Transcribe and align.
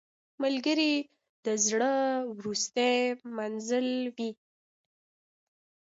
ملګری 0.43 0.93
د 1.45 1.47
زړه 1.67 1.93
وروستی 2.37 2.95
منزل 3.37 3.87
وي 4.15 4.31